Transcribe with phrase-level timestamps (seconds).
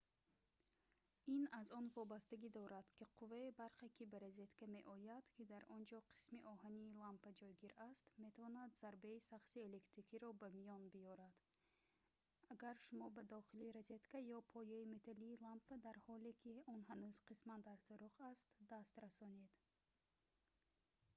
[1.35, 5.97] ин аз он вобастагӣ дорад ки қувваи барқе ки ба розетка меояд ки дар онҷо
[6.13, 11.35] қисми оҳании лампа ҷойгир аст метавонад зарбаи сахти электрикиро ба миён биёрад
[12.53, 17.59] агар шумо ба дохили розетка ё пояи металлии лампа дар ҳоле ки он ҳанӯз қисман
[17.67, 19.51] дар сӯрох аст даст расонед